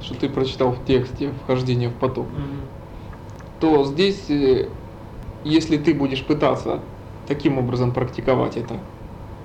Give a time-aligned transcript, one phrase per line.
[0.00, 2.68] что ты прочитал в тексте «Вхождение в поток», Мгм.
[3.60, 4.68] то здесь, э,
[5.44, 6.80] если ты будешь пытаться
[7.26, 8.74] таким образом практиковать это,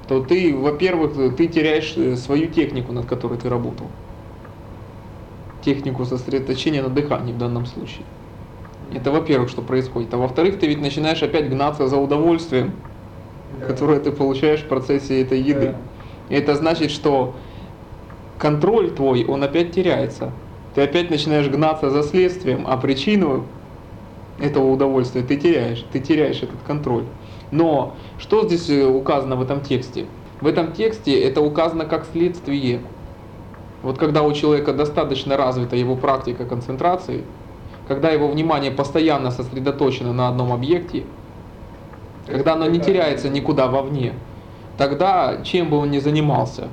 [0.07, 3.87] то ты, во-первых, ты теряешь э, свою технику, над которой ты работал.
[5.63, 8.05] Технику сосредоточения на дыхании в данном случае.
[8.93, 10.13] Это во-первых, что происходит.
[10.13, 12.71] А во-вторых, ты ведь начинаешь опять гнаться за удовольствием,
[13.59, 13.67] Да.
[13.67, 15.67] которое ты получаешь в процессе этой еды.
[16.29, 16.35] Да.
[16.35, 17.35] И это значит, что
[18.41, 20.31] контроль твой, он опять теряется.
[20.73, 23.45] Ты опять начинаешь гнаться за следствием, а причину
[24.39, 25.85] этого удовольствия ты теряешь.
[25.93, 27.03] Ты теряешь этот контроль.
[27.51, 30.07] Но что здесь э, указано в этом тексте?
[30.39, 32.81] В этом тексте это указано как следствие.
[33.83, 37.23] Вот когда у человека достаточно развита его практика концентрации,
[37.87, 41.03] когда его внимание постоянно сосредоточено на одном объекте,
[42.25, 44.13] когда оно не теряется никуда вовне,
[44.77, 46.69] тогда, чем бы он ни занимался,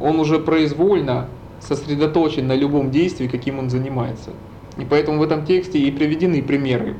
[0.00, 1.28] он уже произвольно
[1.60, 4.30] сосредоточен на любом действии, каким он занимается.
[4.78, 6.94] И поэтому в этом тексте и приведены примеры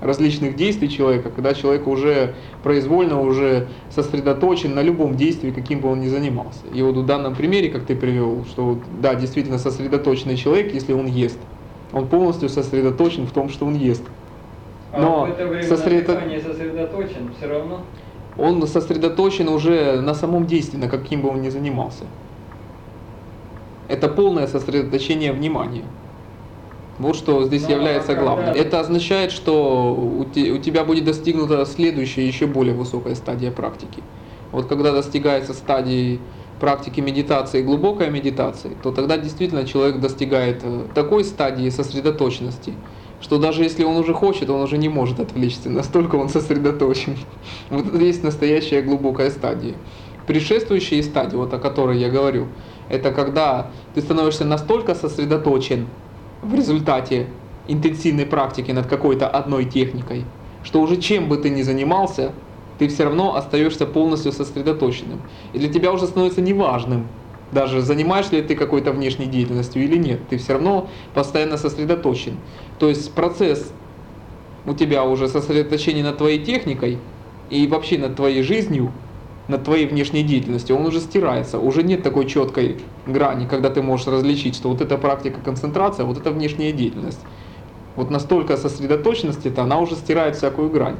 [0.00, 6.00] различных действий человека, когда человек уже произвольно уже сосредоточен на любом действии, каким бы он
[6.00, 6.60] ни занимался.
[6.72, 11.06] И вот в данном примере, как ты привел, что да, действительно сосредоточенный человек, если он
[11.06, 11.38] ест,
[11.92, 14.04] он полностью сосредоточен в том, что он ест.
[14.92, 17.80] А Но в это время сосредо- дыхании сосредоточен, все равно.
[18.38, 22.04] Он сосредоточен уже на самом действии, на каким бы он ни занимался.
[23.88, 25.84] Это полное сосредоточение внимания.
[26.98, 28.54] Вот что здесь Ну, а является главным.
[28.54, 34.02] Это означает, что у те- у тебя будет достигнута следующая, еще более высокая стадия практики.
[34.50, 36.20] Вот когда достигается стадии
[36.60, 42.74] практики медитации, глубокой медитации, то тогда действительно человек достигает э, такой стадии сосредоточенности,
[43.20, 47.16] что даже если он уже хочет, он уже не может отвлечься, настолько он сосредоточен.
[47.70, 49.74] Вот это есть настоящая глубокая стадия.
[50.26, 52.48] Предшествующие стадии, вот о которой я говорю,
[52.88, 55.86] это когда ты становишься настолько сосредоточен
[56.42, 57.26] в результате
[57.66, 60.24] интенсивной практики над какой-то одной техникой,
[60.62, 62.32] что уже чем бы ты ни занимался,
[62.78, 65.20] ты все равно остаешься полностью сосредоточенным.
[65.52, 67.08] И для тебя уже становится неважным,
[67.52, 72.36] даже занимаешься ли ты какой-то внешней деятельностью или нет, ты все равно постоянно сосредоточен.
[72.78, 73.72] То есть процесс
[74.66, 76.98] у тебя уже сосредоточение над твоей техникой
[77.50, 78.92] и вообще над твоей жизнью,
[79.48, 81.58] над твоей внешней деятельностью, он уже стирается.
[81.58, 82.76] Уже нет такой четкой
[83.06, 87.20] грани, когда ты можешь различить, что вот эта практика концентрация, вот это внешняя деятельность.
[87.96, 90.96] Вот настолько сосредоточенности, то она уже стирает всякую грань.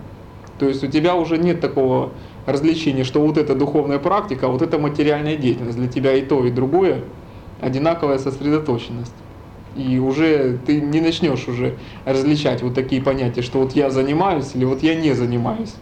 [0.58, 2.10] То есть у тебя уже нет такого
[2.46, 5.78] развлечения, что вот это духовная практика, а вот это материальная деятельность.
[5.78, 7.04] Для тебя и то, и другое
[7.60, 9.14] одинаковая сосредоточенность.
[9.76, 14.64] И уже ты не начнешь уже различать вот такие понятия, что вот я занимаюсь или
[14.64, 15.74] вот я не занимаюсь.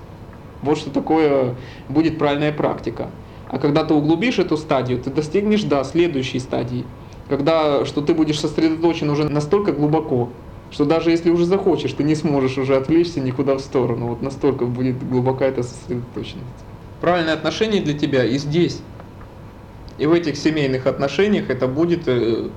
[0.62, 1.54] Вот что такое
[1.88, 3.10] будет правильная практика.
[3.48, 6.84] А когда ты углубишь эту стадию, ты достигнешь, да, следующей стадии.
[7.28, 10.30] Когда, что ты будешь сосредоточен уже настолько глубоко,
[10.70, 14.08] что даже если уже захочешь, ты не сможешь уже отвлечься никуда в сторону.
[14.08, 16.64] Вот настолько будет глубока эта сосредоточенность.
[17.00, 18.80] Правильное отношение для тебя и здесь.
[19.98, 22.48] И в этих семейных отношениях это будет э,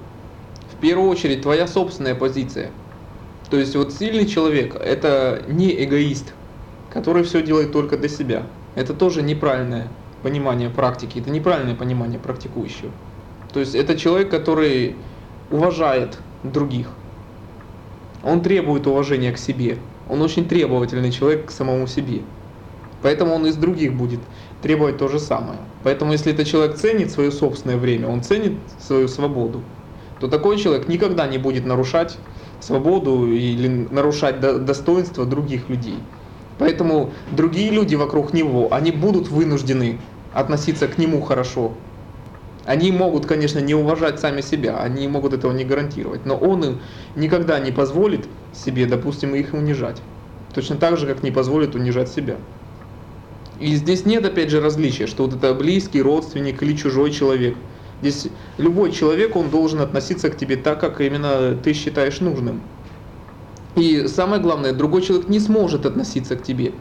[0.71, 2.71] в первую очередь твоя собственная позиция.
[3.49, 6.33] То есть вот сильный человек это не эгоист,
[6.89, 8.43] который все делает только для себя.
[8.75, 9.87] Это тоже неправильное
[10.21, 12.91] понимание практики, это неправильное понимание практикующего.
[13.53, 14.95] То есть это человек, который
[15.49, 16.87] уважает других.
[18.23, 19.77] Он требует уважения к себе.
[20.09, 22.21] Он очень требовательный человек к самому себе.
[23.01, 24.19] Поэтому он из других будет
[24.61, 25.59] требовать то же самое.
[25.83, 29.63] Поэтому если этот человек ценит свое собственное время, он ценит свою свободу,
[30.19, 32.17] то такой человек никогда не будет нарушать
[32.59, 36.09] свободу или нарушать до- достоинство других людей.
[36.59, 39.99] Поэтому другие люди вокруг него, они будут вынуждены
[40.33, 41.73] относиться к нему хорошо.
[42.65, 46.81] Они могут, конечно, не уважать сами себя, они могут этого не гарантировать, но он им
[47.15, 50.01] никогда не позволит себе, допустим, их унижать.
[50.53, 52.35] Точно так же, как не позволит унижать себя.
[53.59, 57.55] И здесь нет, опять же, различия, что вот это близкий, родственник или чужой человек.
[58.01, 58.27] Здесь
[58.57, 62.61] любой человек, он должен относиться к тебе так, как именно ты считаешь нужным.
[63.75, 66.73] И самое главное, другой человек не сможет относиться к тебе.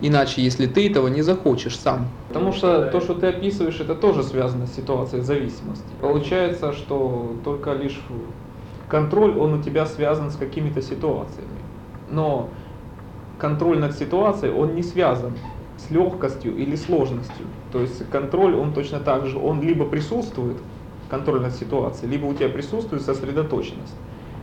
[0.00, 2.08] Иначе, если ты этого не захочешь сам.
[2.28, 5.84] Потому что то, что ты описываешь, это тоже связано с ситуацией зависимости.
[6.00, 8.00] Получается, что только лишь
[8.88, 11.48] контроль, он у тебя связан с какими-то ситуациями.
[12.10, 12.48] Но
[13.38, 15.34] контроль над ситуацией, он не связан
[15.76, 17.46] с легкостью или сложностью.
[17.72, 20.56] То есть контроль, он точно так же, он либо присутствует,
[21.08, 23.94] контроль над ситуацией, либо у тебя присутствует сосредоточенность.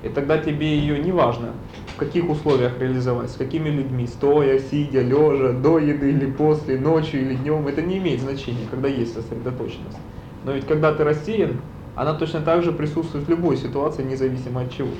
[0.07, 1.49] И тогда тебе ее не важно,
[1.93, 7.21] в каких условиях реализовать, с какими людьми, стоя, сидя, лежа, до еды или после, ночью
[7.21, 9.97] или днем, это не имеет значения, когда есть сосредоточенность.
[10.45, 11.59] Но ведь когда ты рассеян,
[11.95, 14.91] она точно так же присутствует в любой ситуации, независимо от чего.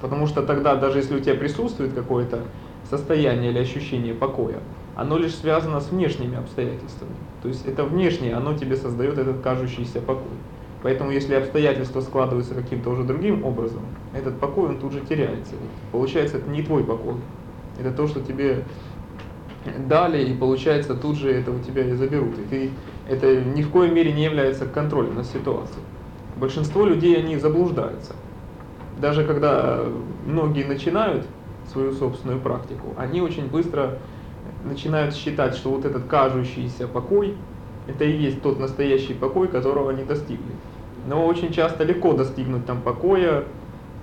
[0.00, 2.40] Потому что тогда, даже если у тебя присутствует какое-то
[2.90, 4.58] состояние или ощущение покоя,
[4.96, 7.14] оно лишь связано с внешними обстоятельствами.
[7.40, 10.36] То есть это внешнее, оно тебе создает этот кажущийся покой.
[10.86, 13.80] Поэтому если обстоятельства складываются каким-то уже другим образом,
[14.14, 15.54] этот покой, он тут же теряется.
[15.90, 17.16] Получается, это не твой покой.
[17.76, 18.62] Это то, что тебе
[19.88, 22.38] дали, и получается, тут же это у тебя и заберут.
[22.38, 22.70] И ты,
[23.08, 25.82] это ни в коей мере не является контролем над ситуацией.
[26.36, 28.14] Большинство людей, они заблуждаются.
[29.00, 29.80] Даже когда
[30.24, 31.26] многие начинают
[31.66, 33.98] свою собственную практику, они очень быстро
[34.62, 37.34] начинают считать, что вот этот кажущийся покой,
[37.88, 40.52] это и есть тот настоящий покой, которого они достигли.
[41.06, 43.44] Но очень часто легко достигнуть там покоя,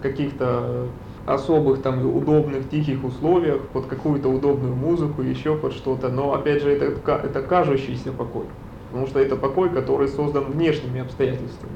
[0.02, 0.88] каких-то
[1.26, 6.10] особых там удобных тихих условиях, под какую-то удобную музыку, еще под что-то.
[6.10, 8.46] Но опять же это, это кажущийся покой,
[8.90, 11.74] потому что это покой, который создан внешними обстоятельствами.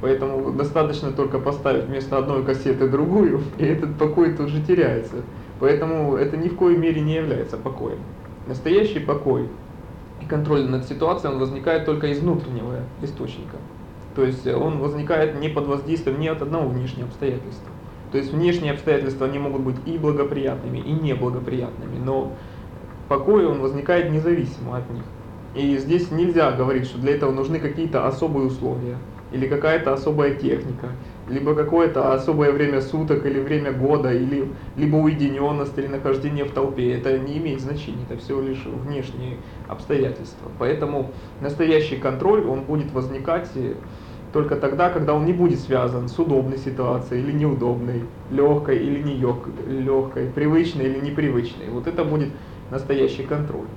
[0.00, 5.16] Поэтому достаточно только поставить вместо одной кассеты другую, и этот покой тут же теряется.
[5.60, 7.98] Поэтому это ни в коей мере не является покоем.
[8.46, 9.48] Настоящий покой
[10.20, 13.56] и контроль над ситуацией, он возникает только из внутреннего источника.
[14.14, 17.68] То есть он возникает не под воздействием ни от одного внешнего обстоятельства.
[18.12, 22.32] То есть внешние обстоятельства, они могут быть и благоприятными, и неблагоприятными, но
[23.08, 25.02] покой, он возникает независимо от них.
[25.56, 28.98] И здесь нельзя говорить, что для этого нужны какие-то особые условия,
[29.32, 30.90] или какая-то особая техника,
[31.28, 36.92] либо какое-то особое время суток, или время года, или либо уединенность, или нахождение в толпе.
[36.94, 40.50] Это не имеет значения, это всего лишь внешние обстоятельства.
[40.58, 43.50] Поэтому настоящий контроль, он будет возникать
[44.34, 48.02] только тогда, когда он не будет связан с удобной ситуацией или неудобной,
[48.32, 51.68] легкой или не легкой, привычной или непривычной.
[51.70, 52.30] Вот это будет
[52.68, 53.68] настоящий контроль.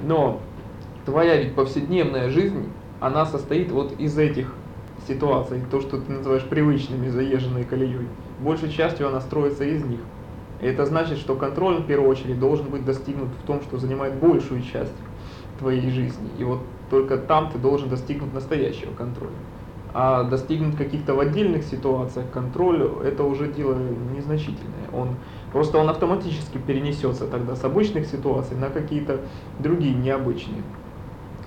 [0.00, 0.40] Но
[1.04, 4.54] твоя ведь повседневная жизнь, она состоит вот из этих
[5.06, 8.08] ситуаций, то, что ты называешь привычными, заезженной колеей.
[8.40, 10.00] Большей частью она строится из них.
[10.62, 14.14] И это значит, что контроль, в первую очередь, должен быть достигнут в том, что занимает
[14.14, 14.94] большую часть
[15.58, 16.30] твоей жизни.
[16.38, 19.36] И вот только там ты должен достигнуть настоящего контроля.
[19.94, 23.76] А достигнуть каких-то в отдельных ситуациях контроля, это уже дело
[24.14, 24.90] незначительное.
[24.92, 25.16] Он,
[25.52, 29.20] просто он автоматически перенесется тогда с обычных ситуаций на какие-то
[29.58, 30.62] другие необычные.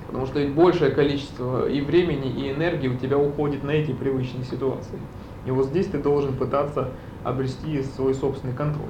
[0.08, 5.00] Потому что большее количество и времени, и энергии у тебя уходит на эти привычные ситуации.
[5.46, 6.90] И вот здесь ты должен пытаться
[7.24, 8.90] обрести свой собственный контроль.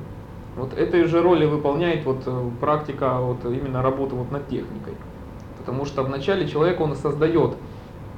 [0.55, 4.93] Вот этой же роли выполняет вот э, практика вот именно работы вот над техникой.
[5.57, 7.55] Потому что вначале человек он создает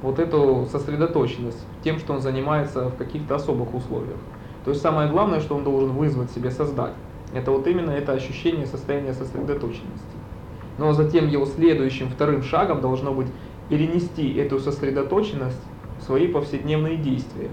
[0.02, 4.18] вот эту сосредоточенность тем, что он занимается в каких-то особых условиях.
[4.64, 6.94] То есть самое главное, что он должен вызвать себе, создать,
[7.32, 10.04] это вот именно это ощущение состояния сосредоточенности.
[10.78, 13.28] Но затем его следующим, вторым шагом должно быть
[13.68, 15.60] перенести эту сосредоточенность
[15.98, 17.48] в свои повседневные действия.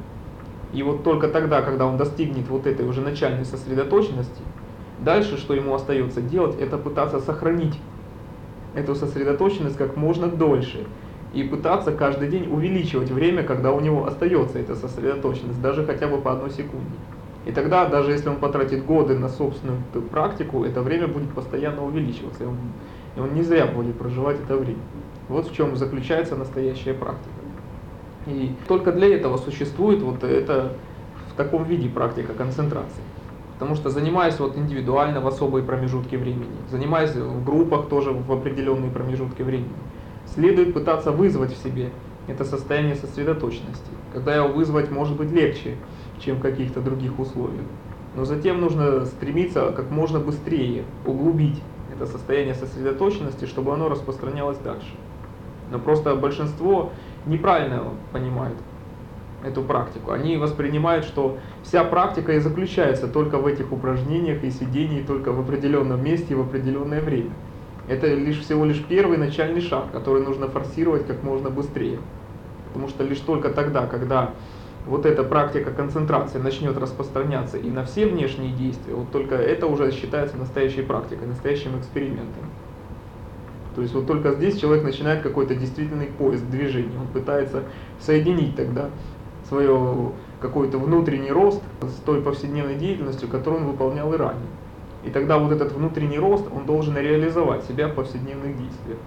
[0.74, 4.42] И вот только тогда, когда он достигнет вот этой уже начальной сосредоточенности,
[5.00, 7.80] дальше, что ему остается делать, это пытаться сохранить
[8.76, 10.86] эту сосредоточенность как можно дольше
[11.34, 16.18] и пытаться каждый день увеличивать время, когда у него остается эта сосредоточенность, даже хотя бы
[16.18, 16.96] по одной секунде.
[17.46, 19.80] И тогда, даже если он потратит годы на собственную
[20.12, 22.58] практику, это время будет постоянно увеличиваться, и он,
[23.16, 24.82] и он не зря будет проживать это время.
[25.30, 27.30] Вот в чем заключается настоящая практика.
[28.26, 30.74] И только для этого существует вот это
[31.32, 33.02] в таком виде практика концентрации.
[33.54, 38.90] Потому что занимаясь вот индивидуально в особые промежутки времени, занимаясь в группах тоже в определенные
[38.90, 39.70] промежутки времени,
[40.34, 41.92] следует пытаться вызвать в себе
[42.28, 43.92] это состояние сосредоточенности.
[44.14, 45.78] Когда его вызвать может быть легче,
[46.20, 47.66] чем в каких-то других условиях.
[48.16, 51.62] Но затем нужно стремиться как можно быстрее углубить
[51.94, 54.92] это состояние сосредоточенности, чтобы оно распространялось дальше.
[55.72, 56.92] Но просто большинство
[57.26, 58.56] неправильно понимает
[59.44, 60.12] эту практику.
[60.12, 65.40] Они воспринимают, что вся практика и заключается только в этих упражнениях и сидении только в
[65.40, 67.32] определенном месте и в определенное время.
[67.90, 72.00] Это лишь всего лишь первый начальный шаг, который нужно форсировать как можно быстрее.
[72.68, 74.34] Потому что лишь только тогда, когда
[74.86, 79.92] вот эта практика концентрации начнет распространяться и на все внешние действия, вот только это уже
[79.92, 82.46] считается настоящей практикой, настоящим экспериментом.
[83.76, 87.64] То есть вот только здесь человек начинает какой-то действительный поиск движения, он пытается
[88.00, 88.90] соединить тогда
[89.48, 94.48] свое какой-то внутренний рост с той повседневной деятельностью, которую он выполнял и ранее.
[95.06, 98.98] И тогда вот этот внутренний рост, он должен реализовать себя в повседневных действиях.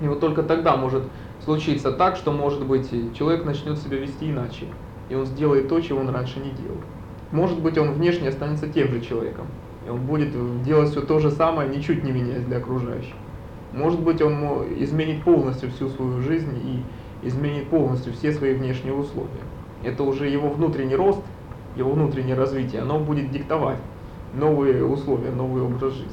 [0.00, 1.04] И вот только тогда может
[1.44, 4.66] случиться так, что, может быть, человек начнет себя вести иначе.
[5.08, 6.78] И он сделает то, чего он раньше не делал.
[7.32, 9.46] Может быть, он внешне останется тем же человеком.
[9.86, 10.30] И он будет
[10.62, 13.14] делать все то же самое, ничуть не меняясь для окружающих.
[13.72, 14.34] Может быть, он
[14.82, 19.28] изменит полностью всю свою жизнь и изменит полностью все свои внешние условия.
[19.84, 21.20] это уже его внутренний рост,
[21.76, 23.78] его внутреннее развитие, оно будет диктовать
[24.34, 26.12] новые условия, новый образ жизни.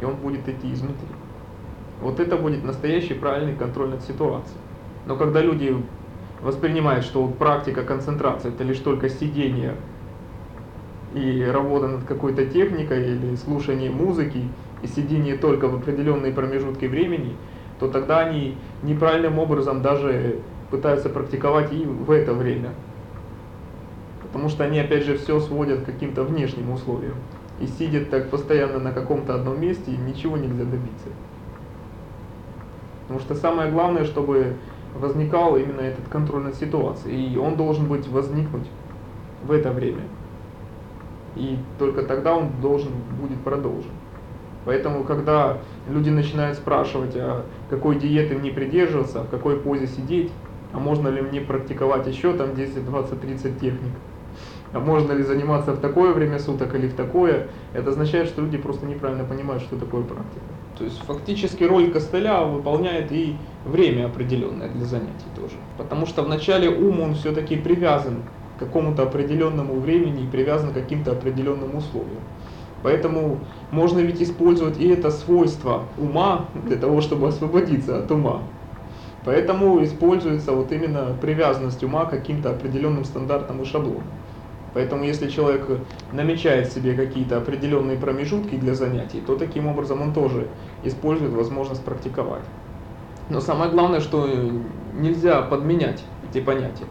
[0.00, 1.08] И он будет идти изнутри.
[2.00, 4.58] Вот это будет настоящий правильный контроль над ситуацией.
[5.06, 5.76] Но когда люди
[6.40, 9.76] воспринимают, что вот практика концентрации это лишь только сидение
[11.14, 14.42] и работа над какой-то техникой или слушание музыки
[14.82, 17.36] и сидение только в определенные промежутки времени,
[17.78, 20.38] то тогда они неправильным образом даже
[20.70, 22.70] пытаются практиковать и в это время.
[24.22, 27.14] Потому что они опять же все сводят к каким-то внешним условиям.
[27.62, 31.08] И сидят так постоянно на каком-то одном месте, и ничего нельзя добиться.
[33.02, 34.56] Потому что самое главное, чтобы
[34.94, 37.32] возникал именно этот контроль над ситуацией.
[37.32, 38.66] И он должен быть возникнуть
[39.44, 40.02] в это время.
[41.36, 43.92] И только тогда он должен будет продолжен.
[44.64, 50.30] Поэтому, когда люди начинают спрашивать, а какой диеты мне придерживаться, в какой позе сидеть,
[50.72, 53.92] а можно ли мне практиковать еще там 10, 20, 30 техник,
[54.72, 58.56] а можно ли заниматься в такое время суток или в такое, это означает, что люди
[58.56, 60.40] просто неправильно понимают, что такое практика.
[60.78, 63.36] То есть фактически роль костыля выполняет и
[63.66, 65.54] время определенное для занятий тоже.
[65.76, 68.22] Потому что вначале ум, он все-таки привязан
[68.56, 72.22] к какому-то определенному времени и привязан к каким-то определенным условиям.
[72.82, 73.38] Поэтому
[73.70, 78.42] можно ведь использовать и это свойство ума для того, чтобы освободиться от ума.
[79.24, 84.02] Поэтому используется вот именно привязанность ума к каким-то определенным стандартам и шаблонам.
[84.74, 85.66] Поэтому если человек
[86.12, 90.48] намечает себе какие-то определенные промежутки для занятий, то таким образом он тоже
[90.82, 92.44] использует возможность практиковать.
[93.28, 94.28] Но самое главное, что
[94.94, 96.84] нельзя подменять эти понятия.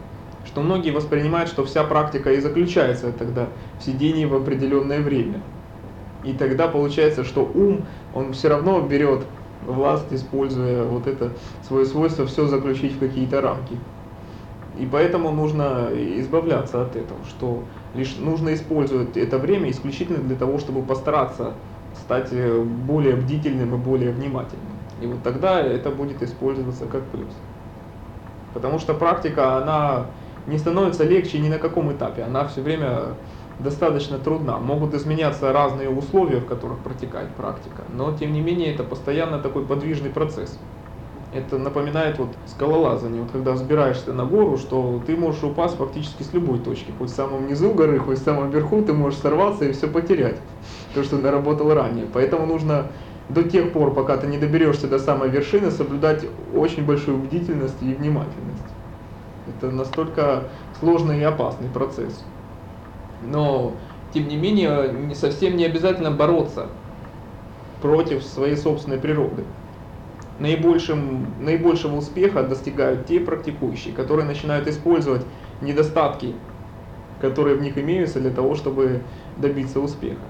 [0.44, 3.48] Что многие воспринимают, что вся практика и заключается тогда
[3.78, 5.40] в сидении в определенное время.
[6.24, 7.84] И тогда получается, что ум,
[8.14, 9.24] он все равно берет
[9.66, 11.32] власть, используя вот это
[11.66, 13.76] свое свойство, все заключить в какие-то рамки.
[14.78, 17.62] И поэтому нужно избавляться от этого, что
[17.94, 21.54] лишь нужно использовать это время исключительно для того, чтобы постараться
[21.94, 24.72] стать э, более бдительным и более внимательным.
[25.02, 27.32] И вот тогда это будет использоваться как плюс.
[28.54, 30.06] Потому что практика, она
[30.46, 33.14] не становится легче ни на каком этапе, она все время
[33.58, 34.58] достаточно трудна.
[34.58, 39.64] Могут изменяться разные условия, в которых протекает практика, но тем не менее это постоянно такой
[39.64, 40.58] подвижный процесс.
[41.34, 46.34] Это напоминает вот скалолазание, вот когда взбираешься на гору, что ты можешь упасть фактически с
[46.34, 49.72] любой точки, хоть в самом низу горы, хоть в самом верху, ты можешь сорваться и
[49.72, 50.36] все потерять,
[50.94, 52.04] то, что наработал ранее.
[52.12, 52.88] Поэтому нужно
[53.30, 57.94] до тех пор, пока ты не доберешься до самой вершины, соблюдать очень большую бдительность и
[57.94, 58.62] внимательность.
[59.48, 60.44] Это настолько
[60.80, 62.22] сложный и опасный процесс.
[63.26, 63.72] Но,
[64.12, 66.66] тем не менее, не совсем не обязательно бороться
[67.80, 69.44] против своей собственной природы
[70.38, 75.24] наибольшим, наибольшего успеха достигают те практикующие, которые начинают использовать
[75.60, 76.34] недостатки,
[77.20, 79.02] которые в них имеются для того, чтобы
[79.36, 80.22] добиться успеха.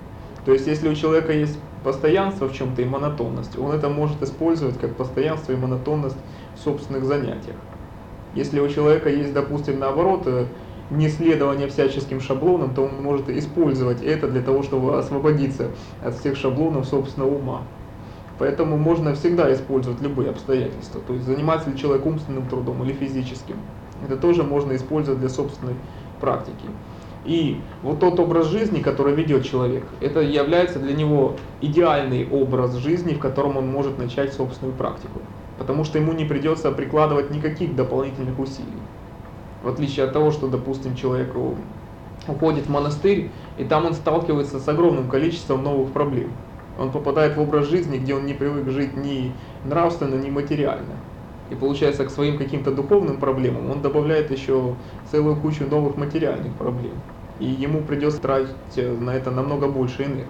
[0.44, 4.78] То есть, если у человека есть постоянство в чем-то и монотонность, он это может использовать
[4.78, 6.16] как постоянство и монотонность
[6.56, 7.56] в собственных занятиях.
[8.34, 10.46] Если у человека есть, допустим, наоборот, э,
[10.90, 15.70] неследование всяческим шаблонам, то он может использовать это для того, чтобы освободиться
[16.02, 17.62] от всех шаблонов собственного ума.
[18.42, 21.00] Поэтому можно всегда использовать любые обстоятельства.
[21.06, 23.54] То есть занимается ли человек умственным трудом или физическим.
[24.04, 25.76] Это тоже можно использовать для собственной
[26.20, 26.66] практики.
[27.24, 33.14] И вот тот образ жизни, который ведет человек, это является для него идеальный образ жизни,
[33.14, 35.20] в котором он может начать собственную практику.
[35.56, 38.66] Потому что ему не придется прикладывать никаких дополнительных усилий.
[39.62, 41.32] В отличие от того, что, допустим, человек
[42.26, 46.32] уходит в монастырь, и там он сталкивается с огромным количеством новых проблем.
[46.78, 49.32] Он попадает в образ жизни, где он не привык жить ни
[49.64, 50.96] нравственно, ни материально.
[51.50, 54.74] И получается, к своим каким-то духовным проблемам он добавляет еще
[55.10, 56.94] целую кучу новых материальных проблем.
[57.40, 60.26] И ему придется тратить на это намного больше энергии.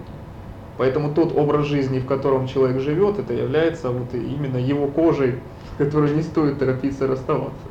[0.77, 5.35] Поэтому тот образ жизни, в котором человек живет, это является вот именно его кожей,
[5.75, 7.67] с которой не стоит торопиться расставаться.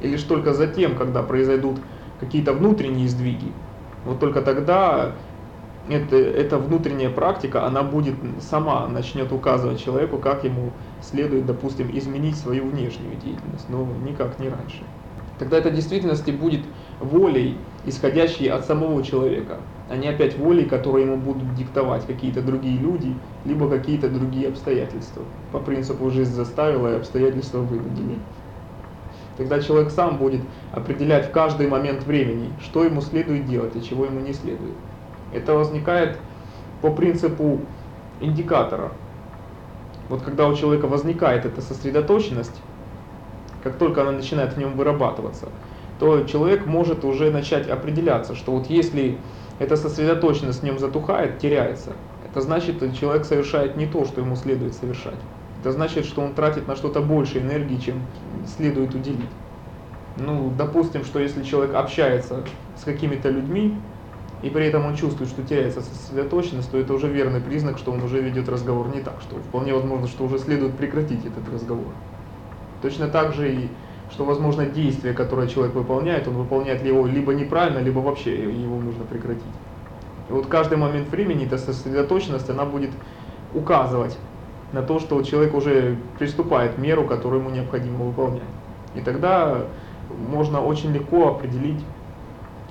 [0.00, 1.78] И лишь только затем, когда произойдут
[2.20, 3.52] какие-то внутренние сдвиги,
[4.04, 5.12] вот только тогда
[5.88, 12.36] это, эта внутренняя практика, она будет сама начнет указывать человеку, как ему следует, допустим, изменить
[12.36, 14.82] свою внешнюю деятельность, но никак не раньше.
[15.38, 16.62] Тогда это в действительности будет
[17.00, 22.76] волей, исходящей от самого человека, а не опять волей, которые ему будут диктовать какие-то другие
[22.76, 23.14] люди,
[23.44, 25.22] либо какие-то другие обстоятельства.
[25.52, 28.18] По принципу «жизнь заставила, и обстоятельства вынудили».
[29.36, 30.40] Тогда человек сам будет
[30.72, 34.74] определять в каждый момент времени, что ему следует делать, а чего ему не следует.
[35.32, 36.18] Это возникает
[36.80, 37.60] по принципу
[38.20, 38.92] индикатора.
[40.08, 42.60] Вот когда у человека возникает эта сосредоточенность,
[43.62, 45.48] как только она начинает в нем вырабатываться,
[45.98, 49.18] то человек может уже начать определяться, что вот если
[49.58, 51.92] эта сосредоточенность в нем затухает, теряется,
[52.30, 55.18] это значит, человек совершает не то, что ему следует совершать.
[55.60, 58.00] Это значит, что он тратит на что-то больше энергии, чем
[58.56, 59.30] следует уделить.
[60.16, 62.44] Ну, допустим, что если человек общается
[62.76, 63.76] с какими-то людьми,
[64.42, 68.02] и при этом он чувствует, что теряется сосредоточенность, то это уже верный признак, что он
[68.02, 71.92] уже ведет разговор не так, что вполне возможно, что уже следует прекратить этот разговор.
[72.80, 73.68] Точно так же и
[74.12, 79.04] что, возможно, действие, которое человек выполняет, он выполняет его либо неправильно, либо вообще его нужно
[79.04, 79.42] прекратить.
[80.28, 82.90] И вот каждый момент времени эта сосредоточенность, она будет
[83.54, 84.16] указывать
[84.72, 88.42] на то, что человек уже приступает к меру, которую ему необходимо выполнять.
[88.94, 89.62] И тогда
[90.30, 91.84] можно очень легко определить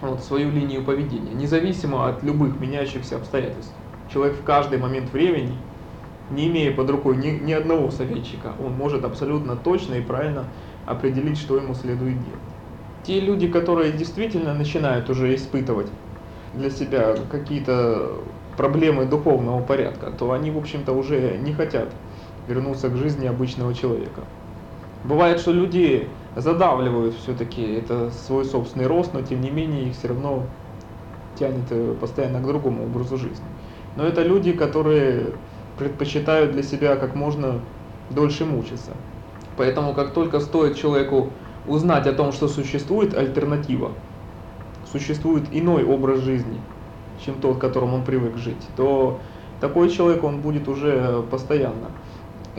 [0.02, 3.74] вот, свою линию поведения, независимо от любых меняющихся обстоятельств.
[4.12, 5.58] Человек в каждый момент времени,
[6.32, 10.46] не имея под рукой ни, ни одного советчика, он может абсолютно точно и правильно
[10.86, 12.40] определить, что ему следует делать.
[13.04, 15.88] Те люди, которые действительно начинают уже испытывать
[16.54, 18.18] для себя какие-то
[18.58, 21.94] проблемы духовного порядка, то они, в общем-то, уже не хотят
[22.48, 24.22] вернуться к жизни обычного человека.
[25.04, 30.10] Бывает, что люди задавливают все-таки это свой собственный рост, но тем не менее их все
[30.10, 30.44] равно
[31.36, 33.46] тянет э, постоянно к другому образу жизни.
[33.96, 35.34] Но это люди, которые
[35.78, 37.60] предпочитают для себя как можно
[38.12, 38.92] дольше мучиться.
[39.58, 41.32] Поэтому как только стоит человеку
[41.68, 43.92] узнать о том, что существует альтернатива,
[44.92, 46.62] существует иной образ жизни,
[47.26, 49.20] чем тот, которым он привык жить, то
[49.60, 51.90] такой человек, он будет уже постоянно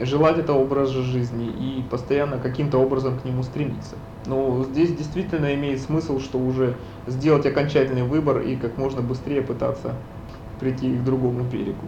[0.05, 3.95] желать этого образа жизни и постоянно каким-то образом к нему стремиться.
[4.25, 6.75] Но здесь действительно имеет смысл, что уже
[7.07, 9.95] сделать окончательный выбор и как можно быстрее пытаться
[10.59, 11.87] прийти к другому берегу.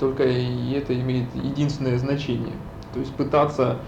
[0.00, 2.54] Только и это имеет единственное значение.
[2.92, 3.78] То есть пытаться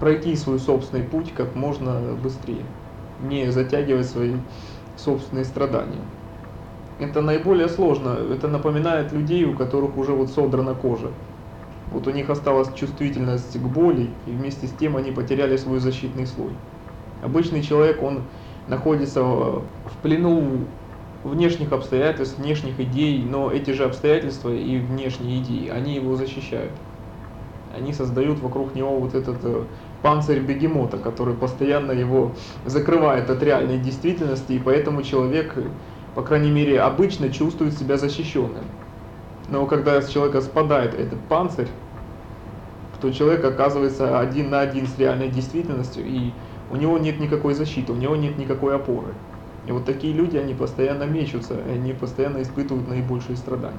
[0.00, 2.64] пройти свой собственный путь как можно быстрее,
[3.22, 4.34] не затягивать свои
[4.96, 6.00] собственные страдания.
[6.98, 11.10] Это наиболее сложно, это напоминает людей, у которых уже вот содрана кожа.
[11.92, 16.26] Вот у них осталась чувствительность к боли, и вместе с тем они потеряли свой защитный
[16.26, 16.52] слой.
[17.22, 18.20] Обычный человек, он
[18.68, 19.66] находится в
[20.02, 20.42] плену
[21.24, 26.72] внешних обстоятельств, внешних идей, но эти же обстоятельства и внешние идеи, они его защищают.
[27.76, 29.64] Они создают вокруг него вот этот э,
[30.02, 35.54] панцирь бегемота, который постоянно его закрывает от реальной действительности, и поэтому человек,
[36.14, 38.64] по крайней мере, обычно чувствует себя защищенным.
[39.48, 41.68] Но когда с человека спадает этот панцирь,
[43.00, 46.32] то человек оказывается один на один с реальной действительностью, и
[46.70, 49.14] у него нет никакой защиты, у него нет никакой опоры.
[49.66, 53.76] И вот такие люди, они постоянно мечутся, они постоянно испытывают наибольшие страдания.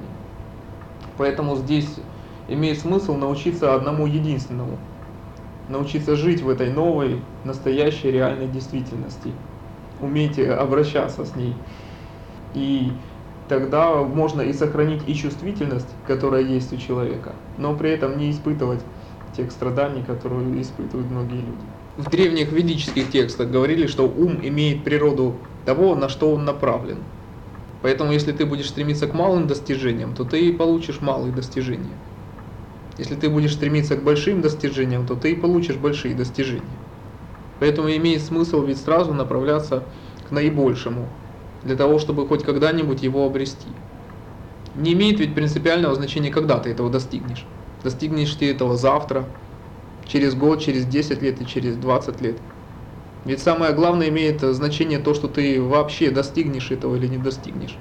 [1.18, 1.96] Поэтому здесь
[2.48, 4.78] имеет смысл научиться одному единственному.
[5.68, 9.32] Научиться жить в этой новой, настоящей, реальной действительности.
[10.00, 11.54] Умейте обращаться с ней.
[12.54, 12.92] И
[13.50, 18.80] тогда можно и сохранить и чувствительность, которая есть у человека, но при этом не испытывать
[19.36, 21.66] тех страданий, которые испытывают многие люди.
[21.96, 25.34] В древних ведических текстах говорили, что ум имеет природу
[25.66, 26.98] того, на что он направлен.
[27.82, 31.96] Поэтому если ты будешь стремиться к малым достижениям, то ты и получишь малые достижения.
[32.98, 36.78] Если ты будешь стремиться к большим достижениям, то ты и получишь большие достижения.
[37.58, 39.82] Поэтому имеет смысл ведь сразу направляться
[40.28, 41.08] к наибольшему,
[41.64, 43.68] для того, чтобы хоть когда-нибудь его обрести.
[44.74, 47.44] Не имеет ведь принципиального значения, когда ты этого достигнешь.
[47.82, 49.24] Достигнешь ты этого завтра,
[50.06, 52.36] через год, через 10 лет и через 20 лет.
[53.24, 57.76] Ведь самое главное имеет значение то, что ты вообще достигнешь этого или не достигнешь.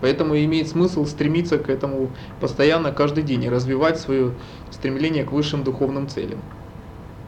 [0.00, 4.32] Поэтому имеет смысл стремиться к этому постоянно, каждый день, и развивать свое
[4.70, 6.40] стремление к высшим духовным целям.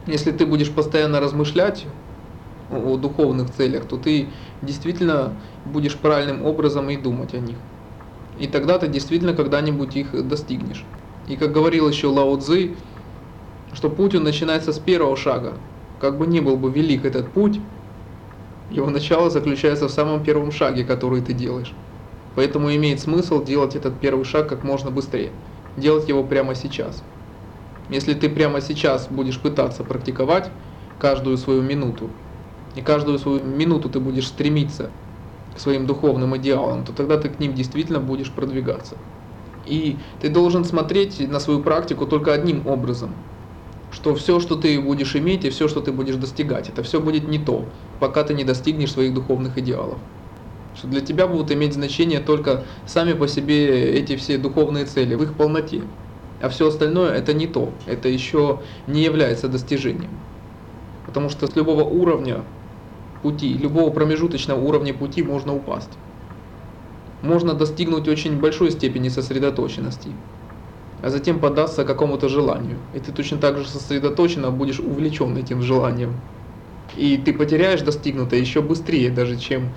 [0.07, 1.85] Если ты будешь постоянно размышлять
[2.69, 4.27] о духовных целях, то ты
[4.61, 5.33] действительно
[5.65, 7.57] будешь правильным образом и думать о них.
[8.39, 10.83] И тогда ты действительно когда-нибудь их достигнешь.
[11.27, 12.75] И как говорил еще Лао Цзы,
[13.73, 15.53] что путь он начинается с первого шага.
[15.99, 17.59] Как бы ни был бы велик этот путь,
[18.69, 21.73] его начало заключается в самом первом шаге, который ты делаешь.
[22.35, 25.31] Поэтому имеет смысл делать этот первый шаг как можно быстрее.
[25.77, 27.03] Делать его прямо сейчас.
[27.89, 30.49] Если ты прямо сейчас будешь пытаться практиковать
[30.99, 32.09] каждую свою минуту,
[32.75, 34.89] и каждую свою минуту ты будешь стремиться
[35.55, 38.97] к своим духовным идеалам, то тогда ты к ним действительно будешь продвигаться.
[39.65, 43.11] И ты должен смотреть на свою практику только одним образом,
[43.91, 47.27] что все, что ты будешь иметь и все, что ты будешь достигать, это все будет
[47.27, 47.65] не то,
[47.99, 49.99] пока ты не достигнешь своих духовных идеалов.
[50.75, 55.21] Что для тебя будут иметь значение только сами по себе эти все духовные цели в
[55.21, 55.83] их полноте.
[56.41, 60.09] А все остальное это не то, это еще не является достижением.
[61.05, 62.43] Потому что с любого уровня
[63.23, 65.89] пути, любого промежуточного уровня пути можно упасть.
[67.23, 70.09] Можно достигнуть очень большой степени сосредоточенности,
[71.01, 72.77] а затем поддаться какому-то желанию.
[72.93, 76.13] И ты точно так же сосредоточенно будешь увлечен этим желанием.
[76.95, 79.69] И ты потеряешь достигнутое еще быстрее, даже чем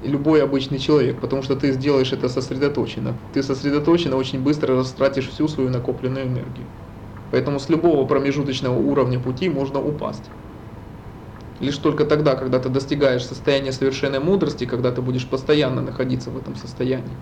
[0.00, 3.18] любой обычный человек, потому что ты сделаешь это сосредоточенно.
[3.32, 6.68] Ты сосредоточенно очень быстро растратишь всю свою накопленную энергию.
[7.30, 10.30] Поэтому с любого промежуточного уровня пути можно упасть.
[11.58, 16.36] Лишь только тогда, когда ты достигаешь состояния совершенной мудрости, когда ты будешь постоянно находиться в
[16.36, 17.16] этом состоянии,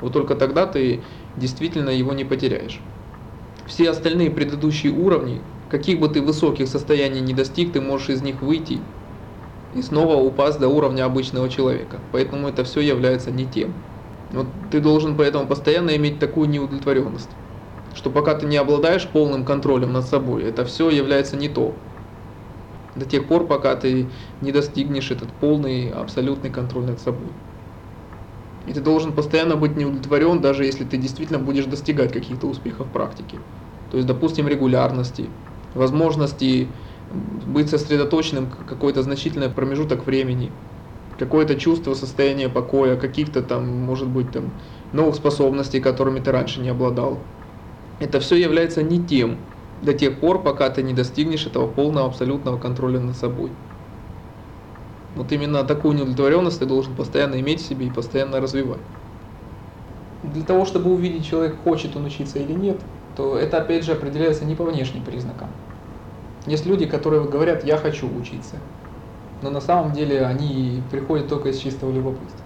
[0.00, 1.04] вот только тогда ты
[1.36, 2.80] действительно его не потеряешь.
[3.66, 8.42] Все остальные предыдущие уровни, каких бы ты высоких состояний не достиг, ты можешь из них
[8.42, 8.78] выйти
[9.72, 12.00] и снова упасть до уровня обычного человека.
[12.12, 13.74] Поэтому это все является не тем.
[14.30, 17.30] Вот ты должен поэтому постоянно иметь такую неудовлетворенность,
[17.92, 21.89] что пока ты не обладаешь полным контролем над собой, это все является не то.
[22.94, 27.34] До тех пор, пока ты не достигнешь этот полный, абсолютный контроль над собой.
[28.66, 32.92] И ты должен постоянно быть неудовлетворен, даже если ты действительно будешь достигать каких-то успехов в
[32.92, 33.46] практике.
[33.88, 35.30] То есть, допустим, регулярности,
[35.72, 36.74] возможности
[37.08, 40.52] быть сосредоточенным какой-то значительный промежуток времени,
[41.16, 44.60] какое-то чувство состояния покоя, каких-то там, может быть, там,
[44.92, 47.28] новых способностей, которыми ты раньше не обладал.
[47.98, 49.46] Это все является не тем
[49.82, 53.50] до тех пор, пока ты не достигнешь этого полного абсолютного контроля над собой.
[55.16, 58.80] Вот именно такую неудовлетворенность ты должен постоянно иметь в себе и постоянно развивать.
[60.22, 62.76] Для того, чтобы увидеть, человек хочет он учиться или нет,
[63.16, 65.48] то это опять же определяется не по внешним признакам.
[66.46, 68.56] Есть люди, которые говорят, я хочу учиться,
[69.42, 72.39] но на самом деле они приходят только из чистого любопытства.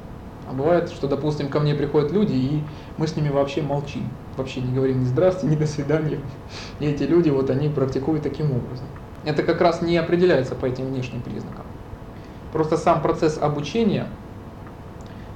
[0.48, 2.62] А бывает, что, допустим, ко мне приходят люди, и
[2.98, 6.20] мы с ними вообще молчим, вообще не говорим ни здравствуйте, ни до свидания.
[6.80, 8.86] И эти люди, вот они практикуют таким образом.
[9.24, 11.64] Это как раз не определяется по этим внешним признакам.
[12.52, 14.06] Просто сам процесс обучения,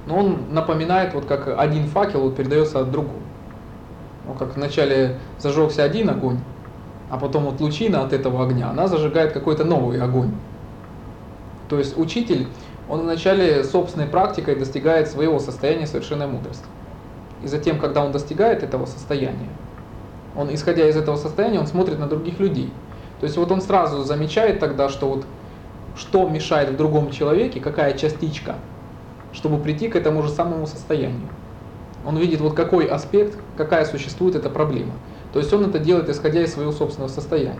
[0.05, 3.19] но он напоминает, вот как один факел вот передается от другого.
[4.27, 6.39] Ну, как вначале зажегся один огонь,
[7.09, 10.31] а потом вот лучина от этого огня, она зажигает какой-то новый огонь.
[11.67, 12.47] То есть учитель,
[12.89, 16.65] он вначале собственной практикой достигает своего состояния совершенной мудрости.
[17.43, 19.49] И затем, когда он достигает этого состояния,
[20.35, 22.71] он, исходя из этого состояния, он смотрит на других людей.
[23.19, 25.25] То есть вот он сразу замечает тогда, что вот
[25.95, 28.55] что мешает в другом человеке, какая частичка,
[29.33, 31.27] чтобы прийти к этому же самому состоянию.
[32.05, 34.93] Он видит вот какой аспект, какая существует эта проблема.
[35.33, 37.59] То есть он это делает исходя из своего собственного состояния.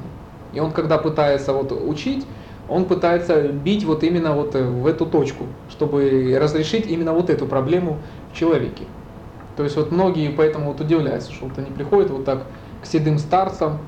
[0.54, 2.26] И он когда пытается вот учить,
[2.70, 7.46] он пытается бить вот именно вот э, в эту точку, чтобы разрешить именно вот эту
[7.46, 7.98] проблему
[8.32, 8.84] в человеке.
[9.58, 12.44] То есть вот многие поэтому вот удивляются, что вот они приходят вот так
[12.82, 13.80] к седым старцам,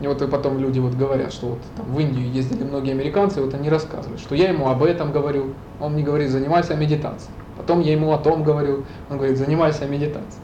[0.00, 3.40] и вот и потом люди вот говорят, что вот там в Индию ездили многие американцы,
[3.40, 7.32] вот они рассказывают, что я ему об этом говорю, он мне говорит, занимайся медитацией.
[7.56, 10.42] Потом я ему о том говорю, он говорит, занимайся медитацией.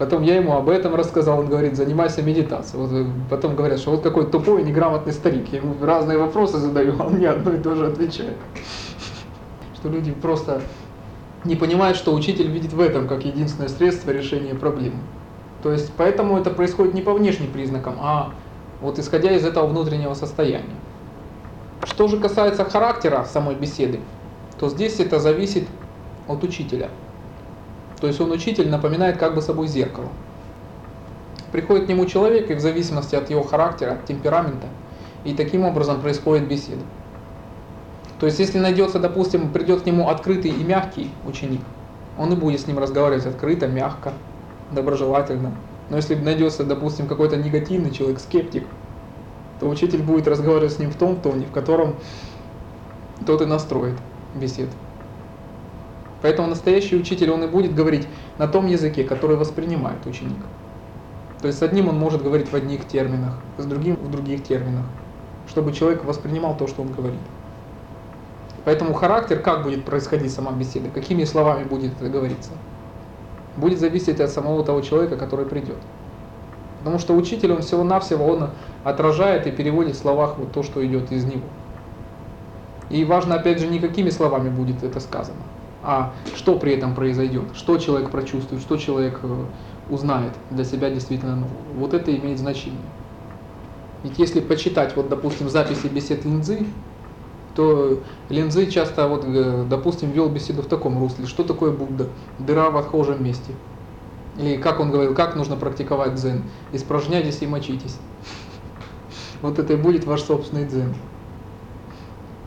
[0.00, 2.82] Потом я ему об этом рассказал, он говорит, занимайся медитацией.
[2.82, 5.52] Вот, э, потом говорят, что вот какой тупой, неграмотный старик.
[5.52, 8.38] Я ему разные вопросы задаю, а он мне одно и то же отвечает.
[9.76, 10.62] Что люди просто
[11.44, 14.96] не понимают, что учитель видит в этом как единственное средство решения проблемы.
[15.62, 18.32] То есть поэтому это происходит не по внешним признакам, а
[18.80, 20.76] вот исходя из этого внутреннего состояния.
[21.84, 24.00] Что же касается характера самой беседы,
[24.58, 25.68] то здесь это зависит
[26.26, 26.88] от учителя.
[28.00, 30.08] То есть он учитель напоминает как бы собой зеркало.
[31.52, 34.68] Приходит к нему человек, и в зависимости от его характера, от темперамента,
[35.24, 36.82] и таким образом происходит беседа.
[38.20, 41.62] То есть если найдется, допустим, придет к нему открытый и мягкий ученик,
[42.18, 44.12] он и будет с ним разговаривать открыто, мягко,
[44.70, 45.52] доброжелательно.
[45.88, 48.66] Но если найдется, допустим, какой-то негативный человек, скептик,
[49.58, 51.96] то учитель будет разговаривать с ним в том тоне, в котором
[53.26, 53.96] тот и настроит
[54.34, 54.70] беседу.
[56.22, 58.06] Поэтому настоящий учитель, он и будет говорить
[58.38, 60.38] на том языке, который воспринимает ученик.
[61.40, 64.84] То есть с одним он может говорить в одних терминах, с другим в других терминах,
[65.48, 67.20] чтобы человек воспринимал то, что он говорит.
[68.64, 72.50] Поэтому характер, как будет происходить сама беседа, какими словами будет это говориться,
[73.56, 75.78] будет зависеть от самого того человека, который придет.
[76.80, 78.50] Потому что учитель, он всего-навсего, он
[78.84, 81.46] отражает и переводит в словах вот то, что идет из него.
[82.90, 85.40] И важно, опять же, не какими словами будет это сказано,
[85.82, 89.44] а что при этом произойдет, что человек прочувствует, что человек э,
[89.88, 91.54] узнает для себя действительно нового.
[91.76, 92.80] Вот это имеет значение.
[94.02, 96.66] Ведь если почитать, вот, допустим, записи бесед Линзы,
[97.54, 101.26] то Линзы часто, вот, э, допустим, вел беседу в таком русле.
[101.26, 102.08] Что такое Будда?
[102.38, 103.52] Дыра в отхожем месте.
[104.38, 106.44] Или как он говорил, как нужно практиковать дзен?
[106.72, 107.98] Испражняйтесь и мочитесь.
[109.42, 110.94] Вот это и будет ваш собственный дзен.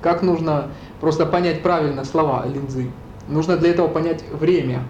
[0.02, 0.70] как нужно
[1.02, 2.92] просто понять правильно слова линзы.
[3.28, 4.84] Нужно для этого понять время,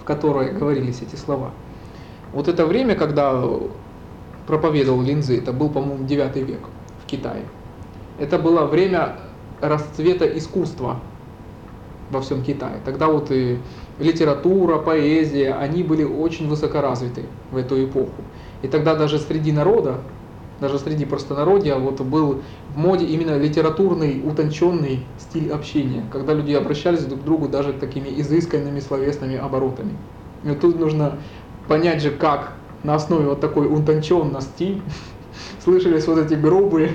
[0.00, 1.50] в которое говорились эти слова.
[2.32, 3.42] Вот это время, когда
[4.46, 6.60] проповедовал линзы, это был, по-моему, 9 век
[7.02, 7.42] в Китае.
[8.18, 9.16] Это было время
[9.60, 11.00] расцвета искусства
[12.10, 12.76] во всем Китае.
[12.84, 13.58] Тогда вот и
[13.98, 18.22] литература, поэзия, они были очень высокоразвиты в эту эпоху.
[18.62, 19.98] И тогда даже среди народа,
[20.60, 22.42] даже среди простонародья, вот был
[22.74, 28.08] в моде именно литературный, утонченный стиль общения, когда люди обращались друг к другу даже такими
[28.20, 29.96] изысканными словесными оборотами.
[30.44, 31.18] И вот тут нужно
[31.68, 34.80] понять же, как на основе вот такой утонченности
[35.64, 36.92] слышались вот эти грубые,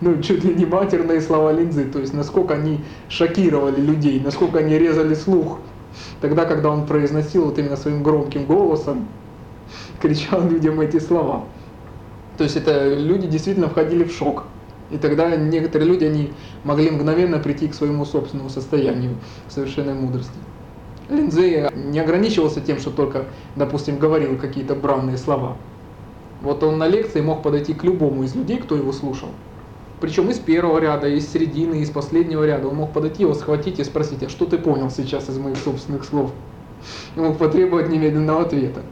[0.00, 4.76] ну, чуть ли не матерные слова линзы, то есть насколько они шокировали людей, насколько они
[4.76, 5.60] резали слух,
[6.20, 9.06] тогда, когда он произносил вот именно своим громким голосом,
[10.00, 11.44] кричал людям эти слова.
[12.38, 14.44] То есть это люди действительно входили в шок.
[14.90, 16.32] И тогда некоторые люди, они
[16.64, 19.16] могли мгновенно прийти к своему собственному состоянию
[19.48, 20.36] совершенной мудрости.
[21.08, 25.56] Линдзей не ограничивался тем, что только, допустим, говорил какие-то бранные слова.
[26.42, 29.28] Вот он на лекции мог подойти к любому из людей, кто его слушал.
[30.00, 32.66] Причем из первого ряда, из середины, из последнего ряда.
[32.66, 36.04] Он мог подойти, его схватить и спросить, а что ты понял сейчас из моих собственных
[36.04, 36.32] слов?
[37.14, 38.82] И мог потребовать немедленного ответа.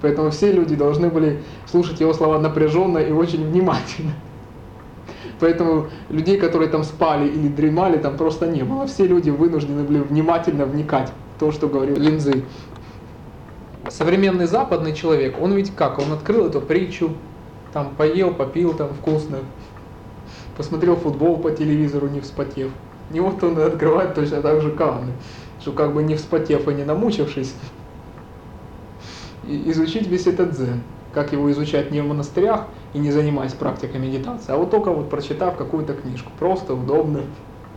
[0.00, 4.12] Поэтому все люди должны были слушать его слова напряженно и очень внимательно.
[5.40, 8.86] Поэтому людей, которые там спали или дремали, там просто не было.
[8.86, 12.44] Все люди вынуждены были внимательно вникать в то, что говорил Линзы.
[13.88, 15.98] Современный западный человек, он ведь как?
[15.98, 17.10] Он открыл эту притчу,
[17.72, 19.38] там поел, попил там вкусно,
[20.56, 22.70] посмотрел футбол по телевизору, не вспотев.
[23.12, 25.12] И вот он открывает точно так же Кааны,
[25.60, 27.54] что как бы не вспотев и не намучившись,
[29.44, 34.52] изучить весь этот дзен, как его изучать не в монастырях и не занимаясь практикой медитации,
[34.52, 37.22] а вот только вот прочитав какую-то книжку, просто, удобно,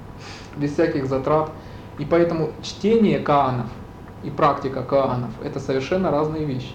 [0.58, 1.52] без всяких затрат.
[1.99, 3.67] И поэтому чтение каанов
[4.23, 6.73] и практика каанов– это совершенно разные вещи.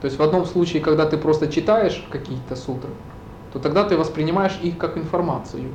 [0.00, 2.90] То есть в одном случае, когда ты просто читаешь какие-то сутры,
[3.52, 5.70] то тогда ты воспринимаешь их как информацию.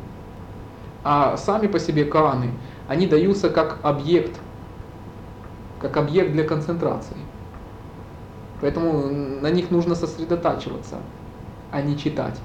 [1.04, 2.52] А сами по себе кааны,
[2.88, 4.40] они даются как объект,
[5.80, 7.18] как объект для концентрации.
[8.62, 9.08] Поэтому
[9.42, 10.98] на них нужно сосредотачиваться,
[11.72, 12.40] а не читать.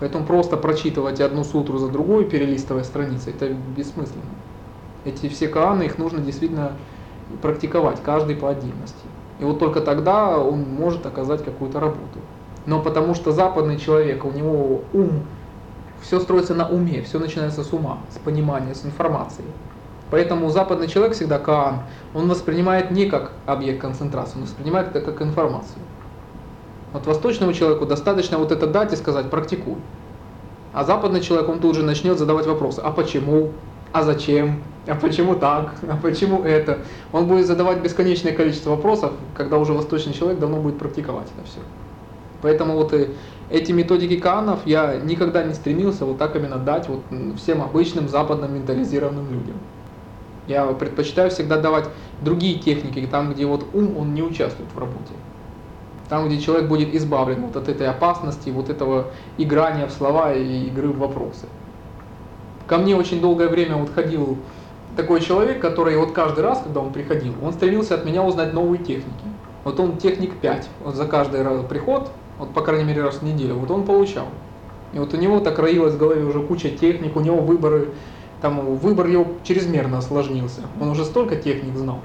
[0.00, 4.22] Поэтому просто прочитывать одну сутру за другой, перелистывая страницы, это бессмысленно.
[5.04, 6.72] Эти все кааны, их нужно действительно
[7.42, 9.06] практиковать, каждый по отдельности.
[9.38, 12.18] И вот только тогда он может оказать какую-то работу.
[12.66, 15.22] Но потому что западный человек, у него ум,
[16.00, 19.48] все строится на уме, все начинается с ума, с понимания, с информацией.
[20.14, 21.80] Поэтому западный человек всегда Каан,
[22.14, 25.80] он воспринимает не как объект концентрации, он воспринимает это как информацию.
[26.92, 29.74] Вот восточному человеку достаточно вот это дать и сказать «практикуй».
[30.72, 32.80] А западный человек, он тут же начнет задавать вопросы.
[32.80, 33.50] А почему?
[33.92, 34.62] А зачем?
[34.86, 35.74] А почему так?
[35.82, 36.78] А почему это?
[37.10, 41.58] Он будет задавать бесконечное количество вопросов, когда уже восточный человек давно будет практиковать это все.
[42.40, 43.08] Поэтому вот и
[43.50, 47.00] эти методики Каанов я никогда не стремился вот так именно дать вот
[47.36, 49.56] всем обычным западным ментализированным людям.
[50.46, 51.88] Я предпочитаю всегда давать
[52.20, 55.12] другие техники, там, где вот ум, он не участвует в работе.
[56.08, 59.06] Там, где человек будет избавлен вот от этой опасности, вот этого
[59.38, 61.46] играния в слова и игры в вопросы.
[62.66, 64.38] Ко мне очень долгое время вот ходил
[64.96, 68.78] такой человек, который вот каждый раз, когда он приходил, он стремился от меня узнать новые
[68.78, 69.24] техники.
[69.64, 73.22] Вот он техник 5, вот за каждый раз приход, вот по крайней мере раз в
[73.22, 74.26] неделю, вот он получал.
[74.92, 77.88] И вот у него так роилась в голове уже куча техник, у него выборы
[78.44, 80.60] там выбор его чрезмерно осложнился.
[80.78, 82.00] Он уже столько техник знал,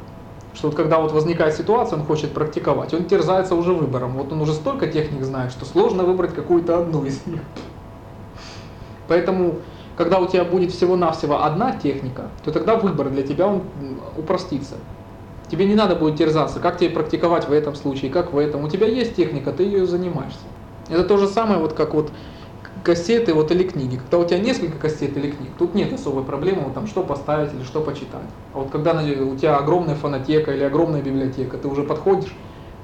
[0.53, 4.13] что вот когда вот возникает ситуация, он хочет практиковать, он терзается уже выбором.
[4.13, 7.41] Вот он уже столько техник знает, что сложно выбрать какую-то одну из них.
[9.09, 9.55] Поэтому,
[9.97, 13.63] когда у тебя будет всего-навсего одна техника, то тогда выбор для тебя он
[14.17, 14.75] упростится.
[15.51, 18.63] Тебе не надо будет терзаться, как тебе практиковать в этом случае, как в этом.
[18.63, 20.39] У тебя есть техника, ты ее занимаешься.
[20.87, 22.11] Это то же самое, вот как вот
[22.89, 23.97] кассеты вот, или книги.
[23.97, 27.53] Когда у тебя несколько кассет или книг, тут нет особой проблемы, вот, там, что поставить
[27.53, 28.29] или что почитать.
[28.51, 32.33] А вот когда у тебя огромная фонотека или огромная библиотека, ты уже подходишь,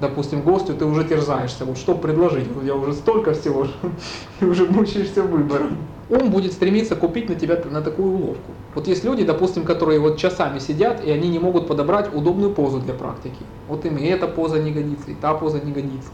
[0.00, 3.66] допустим, гостю, ты уже терзаешься, вот что предложить, у тебя уже столько всего,
[4.38, 5.76] ты уже мучаешься выбором.
[6.08, 8.52] Ум будет стремиться купить на тебя на такую уловку.
[8.76, 12.78] Вот есть люди, допустим, которые вот часами сидят, и они не могут подобрать удобную позу
[12.78, 13.44] для практики.
[13.68, 16.10] Вот им и эта поза не годится, и та поза не годится.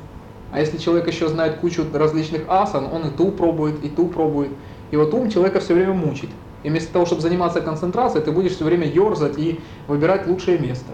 [0.53, 4.51] А если человек еще знает кучу различных асан, он и ту пробует, и ту пробует.
[4.91, 6.29] И вот ум человека все время мучит.
[6.63, 10.93] И вместо того, чтобы заниматься концентрацией, ты будешь все время ерзать и выбирать лучшее место.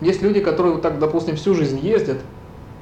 [0.00, 2.18] Есть люди, которые вот так, допустим, всю жизнь ездят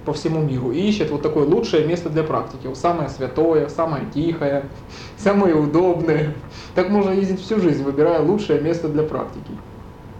[0.06, 4.04] по всему миру и ищет вот такое лучшее место для практики, вот самое святое, самое
[4.14, 4.64] тихое,
[5.18, 6.34] самое удобное.
[6.74, 9.50] Так можно ездить всю жизнь, выбирая лучшее место для практики.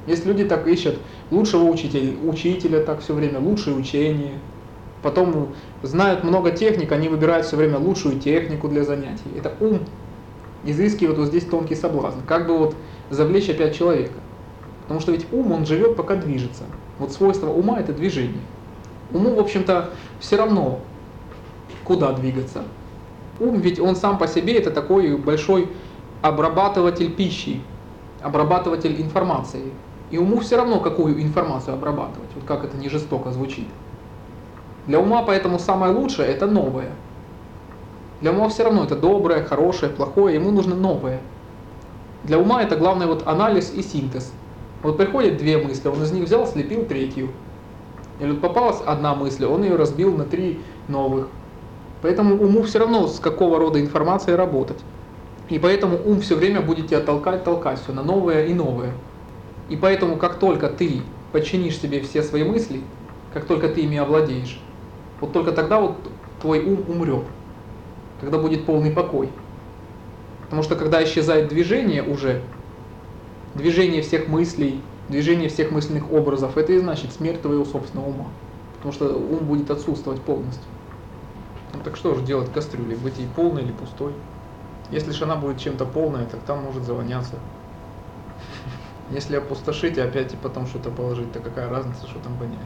[0.06, 0.98] Есть люди так ищут
[1.30, 4.34] лучшего учителя, учителя так все время, лучшее учение.
[5.02, 5.48] Потом
[5.82, 9.30] знают много техник, они выбирают все время лучшую технику для занятий.
[9.36, 9.80] Это ум
[10.64, 12.20] изыскивает вот здесь тонкий соблазн.
[12.26, 12.74] Как бы вот
[13.10, 14.18] завлечь опять человека.
[14.82, 16.64] Потому что ведь ум, он живет, пока движется.
[16.98, 18.40] Вот свойство ума– это движение.
[19.12, 20.80] Уму, в общем-то, все равно,
[21.84, 22.64] куда двигаться.
[23.38, 25.68] Ум ведь он сам по себе это такой большой
[26.22, 27.60] обрабатыватель пищи,
[28.20, 29.72] обрабатыватель информации.
[30.10, 33.66] И уму все равно, какую информацию обрабатывать, вот как это не жестоко звучит.
[34.88, 36.88] Для ума поэтому самое лучшее это новое.
[38.22, 41.20] Для ума все равно это доброе, хорошее, плохое, ему нужно новое.
[42.24, 44.32] Для ума это главное вот анализ и синтез.
[44.82, 47.28] Вот приходят две мысли, он из них взял, слепил третью.
[48.18, 51.28] Или вот попалась одна мысль, он ее разбил на три новых.
[52.00, 54.78] Поэтому уму все равно с какого рода информацией работать.
[55.50, 58.92] И поэтому ум все время будет тебя толкать, толкать все на новое и новое.
[59.68, 62.80] И поэтому как только ты подчинишь себе все свои мысли,
[63.34, 64.58] как только ты ими овладеешь,
[65.20, 65.96] вот только тогда вот
[66.40, 67.24] твой ум умрет.
[68.20, 69.30] Тогда будет полный покой.
[70.44, 72.42] Потому что когда исчезает движение уже,
[73.54, 78.26] движение всех мыслей, движение всех мысленных образов, это и значит смерть твоего собственного ума.
[78.76, 80.64] Потому что ум будет отсутствовать полностью.
[81.74, 82.96] Ну так что же делать кастрюлей?
[82.96, 84.12] Быть ей полной или пустой?
[84.90, 87.34] Если же она будет чем-то полная, так там может завоняться.
[89.10, 92.58] Если опустошить и опять и потом что-то положить, то какая разница, что там воняет?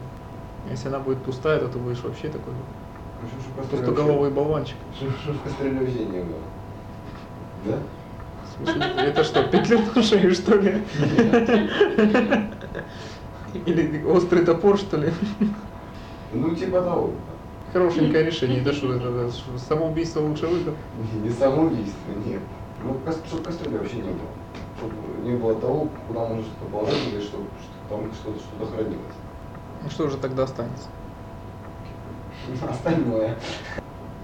[0.70, 2.52] Если она будет пустая, то ты будешь вообще такой
[3.22, 4.76] Ну, пустоголовый болванчик.
[5.44, 6.38] Кастрюле вообще не было?
[7.66, 7.78] Да?
[8.44, 10.82] В смысле, это что, петля на шее, что ли?
[13.66, 15.12] Или острый топор, что ли?
[16.32, 17.10] Ну, типа того.
[17.72, 18.60] Хорошенькое решение.
[18.60, 20.74] Это что, это, самоубийство лучше выход?
[21.22, 22.40] Не самоубийство, нет.
[22.84, 22.96] Ну,
[23.26, 24.28] чтобы кастрюли вообще не было.
[24.78, 24.94] Чтобы
[25.24, 27.44] не было того, куда можно что-то положить, или чтобы
[27.88, 29.16] там что-то что хранилось.
[29.82, 30.88] Ну что же тогда останется?
[32.68, 33.36] Остальное.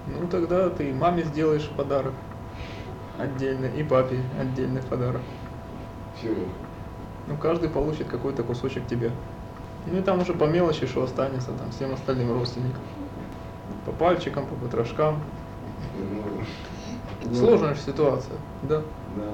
[0.06, 2.14] Ну тогда ты маме сделаешь подарок
[3.18, 5.20] отдельно и папе отдельный подарок.
[6.20, 6.46] Чего?
[7.26, 9.10] Ну каждый получит какой-то кусочек тебя.
[9.86, 12.82] Ну и там уже по мелочи, что останется там всем остальным родственникам.
[13.84, 15.20] По пальчикам, по потрошкам.
[17.24, 18.82] Ну, Сложная же ситуация, да.
[19.16, 19.32] Да.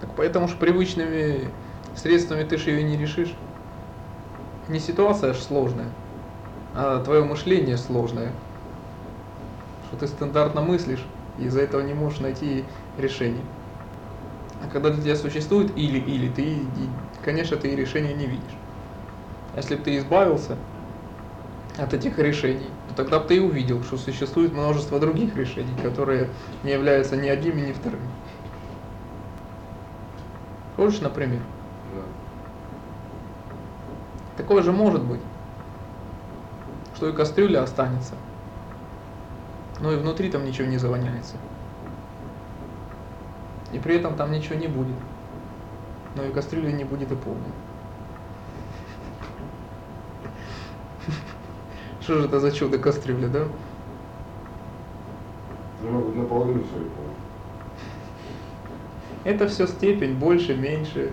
[0.00, 1.50] Так поэтому ж привычными
[1.96, 3.34] средствами ты же ее не решишь.
[4.68, 5.88] Не ситуация аж сложная,
[6.74, 8.32] а твое мышление сложное.
[9.88, 11.04] Что ты стандартно мыслишь,
[11.38, 12.64] и из-за этого не можешь найти
[12.98, 13.44] решение.
[14.62, 16.66] А когда для тебя существует или-или, ты,
[17.22, 18.56] конечно, ты и решения не видишь.
[19.54, 20.56] Если бы ты избавился
[21.76, 26.28] от этих решений, то тогда бы ты и увидел, что существует множество других решений, которые
[26.62, 28.00] не являются ни одним и ни вторым.
[30.76, 31.40] Хочешь, например?
[34.36, 35.20] Такое же может быть,
[36.94, 38.14] что и кастрюля останется,
[39.80, 41.36] но и внутри там ничего не завоняется.
[43.72, 44.96] И при этом там ничего не будет,
[46.16, 47.52] но и кастрюля не будет и полной.
[52.00, 53.44] Что же это за чудо кастрюля, да?
[55.82, 56.78] Ну, наполовину все.
[59.24, 61.12] Это все степень, больше, меньше.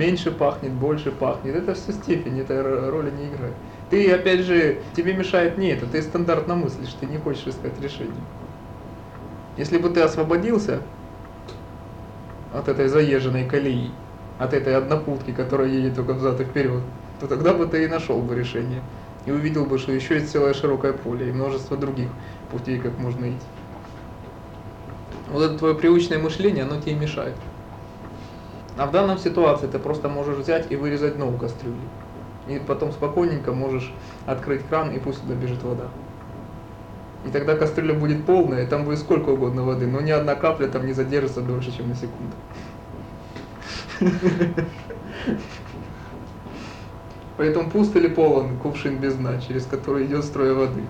[0.00, 1.54] Меньше пахнет, больше пахнет.
[1.54, 3.52] Это все степень, это роли не играет.
[3.90, 8.22] Ты, опять же, тебе мешает не это, ты стандартно мыслишь, ты не хочешь искать решение.
[9.58, 10.80] Если бы ты освободился
[12.54, 13.90] от этой заезженной колеи,
[14.38, 16.82] от этой однопутки, которая едет только взад и вперед,
[17.20, 18.80] то тогда бы ты и нашел бы решение.
[19.26, 22.08] И увидел бы, что еще есть целое широкое поле и множество других
[22.50, 23.46] путей, как можно идти.
[25.30, 27.34] Вот это твое привычное мышление, оно тебе мешает.
[28.80, 31.76] А в данном ситуации ты просто можешь взять и вырезать дно у кастрюли.
[32.48, 33.92] И потом спокойненько можешь
[34.24, 35.88] открыть кран, и пусть туда бежит вода.
[37.26, 40.66] И тогда кастрюля будет полная, и там будет сколько угодно воды, но ни одна капля
[40.66, 42.34] там не задержится дольше, чем на секунду.
[47.36, 50.84] Поэтому пуст или полон кувшин без дна, через который идет струя воды.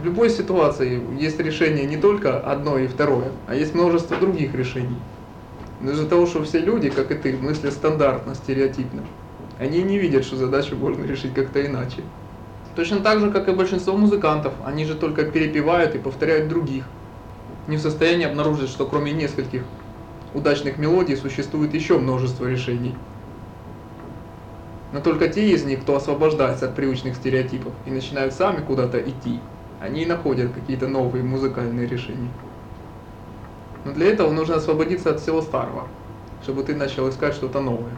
[0.00, 4.96] В любой ситуации есть решение не только одно и второе, а есть множество других решений.
[5.82, 9.02] Но из-за того, что все люди, как и ты, мыслят стандартно, стереотипно,
[9.58, 12.00] они не видят, что задачу можно решить как-то иначе.
[12.76, 16.84] Точно так же, как и большинство музыкантов, они же только перепевают и повторяют других.
[17.66, 19.64] Не в состоянии обнаружить, что кроме нескольких
[20.32, 22.94] удачных мелодий существует еще множество решений.
[24.94, 29.40] Но только те из них, кто освобождается от привычных стереотипов и начинают сами куда-то идти,
[29.80, 32.30] они находят какие-то новые музыкальные решения.
[33.84, 35.88] Но для этого нужно освободиться от всего старого,
[36.42, 37.92] чтобы ты начал искать что-то новое.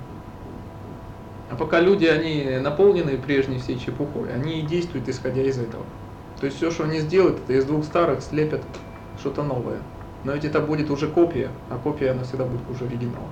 [1.51, 5.85] А пока люди, они наполнены прежней всей чепухой, они и действуют исходя из этого.
[6.41, 8.63] То есть все, что они сделают, это из двух старых слепят
[9.19, 9.79] что-то новое.
[10.25, 13.29] Но ведь это будет уже копия, а копия она всегда будет хуже оригинала.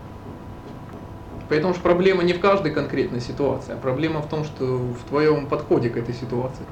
[1.48, 5.46] Поэтому же проблема не в каждой конкретной ситуации, а проблема в том, что в твоем
[5.46, 6.64] подходе к этой ситуации,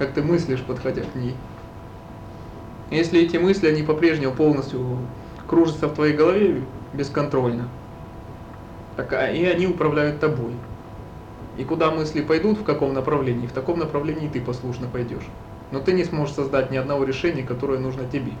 [0.00, 1.34] как ты мыслишь, подходя к ней.
[2.90, 4.96] Если эти мысли, они по-прежнему полностью
[5.46, 6.62] кружатся в твоей голове
[6.94, 7.68] бесконтрольно,
[8.96, 10.54] так, а- и они управляют тобой.
[11.58, 15.28] И куда мысли пойдут, в каком направлении, в таком направлении ты послушно пойдешь.
[15.70, 18.32] Но ты не сможешь создать ни одного решения, которое нужно тебе.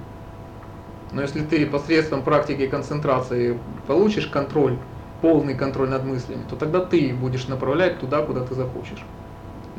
[1.12, 4.78] Но если ты посредством практики концентрации получишь контроль,
[5.20, 9.04] полный контроль над мыслями, то тогда ты будешь направлять туда, куда ты захочешь.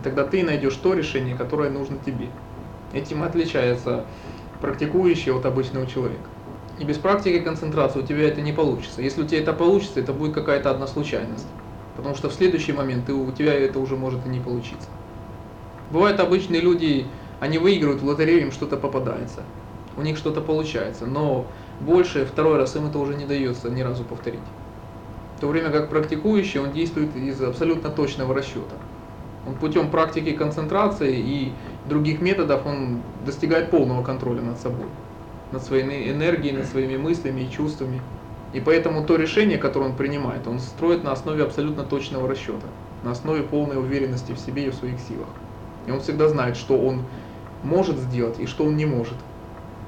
[0.03, 2.27] Тогда ты найдешь то решение, которое нужно тебе.
[2.93, 4.05] Этим отличается
[4.59, 6.29] практикующий от обычного человека.
[6.79, 9.01] И без практики концентрации у тебя это не получится.
[9.01, 11.47] Если у тебя это получится, это будет какая-то одна случайность.
[11.95, 14.89] Потому что в следующий момент ты, у тебя это уже может и не получиться.
[15.91, 17.05] Бывают обычные люди,
[17.39, 19.43] они выигрывают в лотерею, им что-то попадается.
[19.97, 21.45] У них что-то получается, но
[21.81, 24.39] больше второй раз им это уже не дается ни разу повторить.
[25.37, 28.75] В то время как практикующий, он действует из абсолютно точного расчета.
[29.59, 31.53] Путем практики концентрации и
[31.89, 34.85] других методов он достигает полного контроля над собой,
[35.51, 38.01] над своей энергией, над своими мыслями и чувствами.
[38.53, 42.67] И поэтому то решение, которое он принимает, он строит на основе абсолютно точного расчета,
[43.03, 45.29] на основе полной уверенности в себе и в своих силах.
[45.87, 47.03] И он всегда знает, что он
[47.63, 49.17] может сделать и что он не может,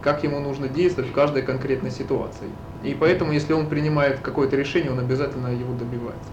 [0.02, 2.50] как ему нужно действовать в каждой конкретной ситуации.
[2.84, 6.30] И поэтому, если он принимает какое-то решение, он обязательно его добивается.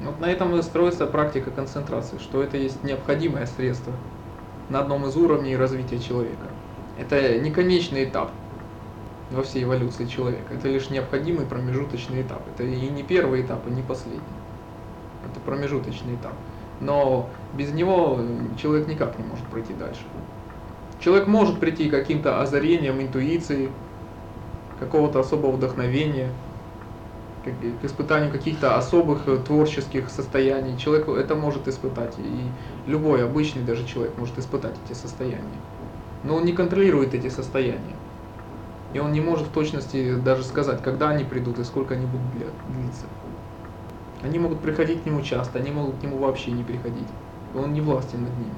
[0.00, 3.92] Вот на этом и строится практика концентрации, что это есть необходимое средство
[4.68, 6.46] на одном из уровней развития человека.
[6.98, 8.30] Это не конечный этап
[9.30, 12.42] во всей эволюции человека, это лишь необходимый промежуточный этап.
[12.54, 14.20] Это и не первый этап, и не последний.
[15.30, 16.34] Это промежуточный этап.
[16.80, 18.20] Но без него
[18.60, 20.02] человек никак не может пройти дальше.
[21.00, 23.70] Человек может прийти каким-то озарением интуиции,
[24.78, 26.30] какого-то особого вдохновения,
[27.50, 30.78] к испытанию каких-то особых э, творческих состояний.
[30.78, 35.60] Человек это может испытать, и любой обычный даже человек может испытать эти состояния.
[36.22, 37.96] Но он не контролирует эти состояния.
[38.94, 42.30] И он не может в точности даже сказать, когда они придут и сколько они будут
[42.32, 43.06] длиться.
[44.22, 47.08] Они могут приходить к нему часто, они могут к нему вообще не приходить.
[47.54, 48.54] И он не властен над ними.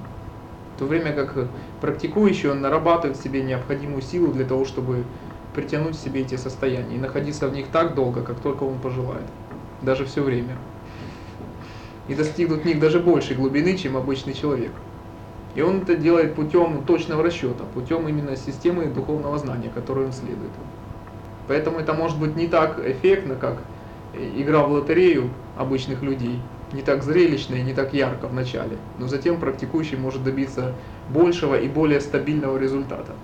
[0.77, 1.49] В то время как
[1.81, 5.05] практикующий, он нарабатывает в себе необходимую силу для того, чтобы
[5.57, 9.25] притянуть в себе эти состояния и находиться в них так долго, как только он пожелает,
[9.81, 10.57] даже все время.
[12.09, 14.71] И достигнуть в них даже большей глубины, чем обычный человек.
[15.57, 20.53] И он это делает путем точного расчета, путем именно системы духовного знания, которой он следует.
[21.49, 23.57] Поэтому это может быть не так эффектно, как
[24.15, 26.41] игра в лотерею обычных людей,
[26.73, 30.75] не так зрелищно и не так ярко в начале, но затем практикующий может добиться
[31.09, 33.15] большего и более стабильного результата.